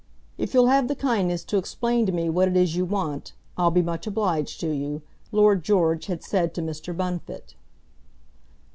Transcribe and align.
"If 0.35 0.55
you'll 0.55 0.65
have 0.65 0.87
the 0.87 0.95
kindness 0.95 1.43
to 1.43 1.57
explain 1.59 2.07
to 2.07 2.11
me 2.11 2.27
what 2.27 2.47
it 2.47 2.57
is 2.57 2.75
you 2.75 2.85
want, 2.85 3.33
I'll 3.55 3.69
be 3.69 3.83
much 3.83 4.07
obliged 4.07 4.59
to 4.61 4.71
you," 4.71 5.03
Lord 5.31 5.63
George 5.63 6.07
had 6.07 6.23
said 6.23 6.55
to 6.55 6.61
Mr. 6.63 6.97
Bunfit. 6.97 7.53